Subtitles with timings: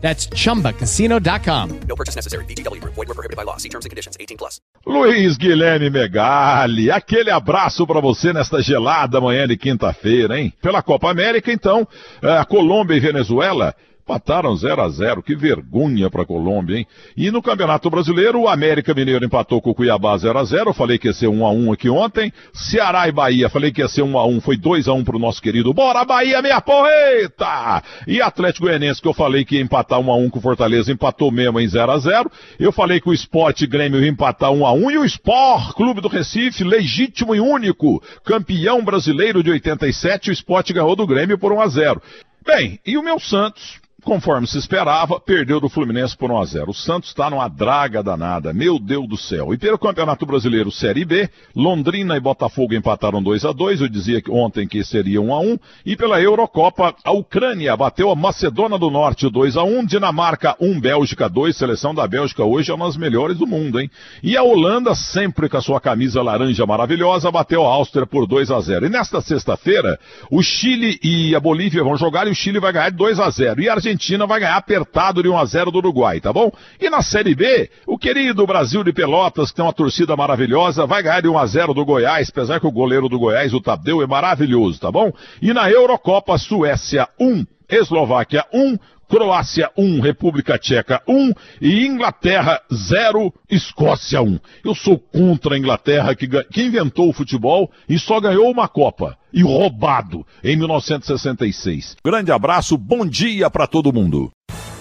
[0.00, 1.80] That's chumbacasino.com.
[1.86, 2.44] No purchase necessary.
[2.46, 2.94] VGW Group.
[2.94, 3.58] Void were prohibited by law.
[3.58, 4.16] See terms and conditions.
[4.18, 4.60] 18 plus.
[4.86, 10.52] Luiz Guilherme Megali, aquele abraço para você nesta gelada manhã de quinta-feira, hein?
[10.62, 11.86] Pela Copa América, então,
[12.22, 13.74] a Colômbia e Venezuela
[14.10, 16.86] empataram 0 a 0 Que vergonha para a Colômbia, hein?
[17.16, 20.98] E no Campeonato Brasileiro, o América Mineiro empatou com o Cuiabá 0 a 0 Falei
[20.98, 22.32] que ia ser 1 a 1 aqui ontem.
[22.52, 25.18] Ceará e Bahia, falei que ia ser 1 a 1 Foi 2 a 1 pro
[25.18, 25.72] nosso querido.
[25.72, 27.82] Bora Bahia, minha porreta!
[28.06, 30.92] E Atlético Goianiense, que eu falei que ia empatar 1 a 1 com o Fortaleza,
[30.92, 34.66] empatou mesmo em 0 a 0 Eu falei que o Sport Grêmio ia empatar 1
[34.66, 40.30] a 1 E o Sport, Clube do Recife, legítimo e único, campeão brasileiro de 87,
[40.30, 42.02] o Sport ganhou do Grêmio por 1 a 0
[42.44, 46.70] Bem, e o meu Santos, conforme se esperava, perdeu do Fluminense por 1 a 0.
[46.70, 49.52] O Santos está numa draga danada, meu Deus do céu.
[49.52, 53.80] E pelo Campeonato Brasileiro Série B, Londrina e Botafogo empataram 2 a 2.
[53.80, 55.58] Eu dizia ontem que seria 1 a 1.
[55.86, 60.80] E pela Eurocopa, a Ucrânia bateu a Macedônia do Norte 2 a 1, Dinamarca 1,
[60.80, 61.56] Bélgica 2.
[61.56, 63.90] Seleção da Bélgica hoje é uma das melhores do mundo, hein?
[64.22, 68.50] E a Holanda, sempre com a sua camisa laranja maravilhosa, bateu a Áustria por 2
[68.50, 68.86] a 0.
[68.86, 69.98] E nesta sexta-feira,
[70.30, 73.60] o Chile e a Bolívia vão jogar e o Chile vai ganhar 2 a 0.
[73.60, 76.52] E a Argentina vai ganhar apertado de 1 a 0 do Uruguai, tá bom?
[76.80, 81.02] E na Série B, o querido Brasil de Pelotas, que tem uma torcida maravilhosa, vai
[81.02, 84.00] ganhar de 1 a 0 do Goiás, apesar que o goleiro do Goiás, o Tadeu,
[84.00, 85.12] é maravilhoso, tá bom?
[85.42, 88.78] E na Eurocopa, Suécia 1, Eslováquia 1,
[89.10, 94.38] Croácia 1, República Tcheca 1 e Inglaterra 0, Escócia 1.
[94.64, 99.18] Eu sou contra a Inglaterra que, que inventou o futebol e só ganhou uma Copa.
[99.32, 101.96] E roubado em 1966.
[102.04, 104.30] Grande abraço, bom dia para todo mundo.